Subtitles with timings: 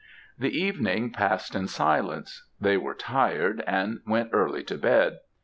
[0.39, 5.19] "The evening passed in silence; they were tired, and went early to bed.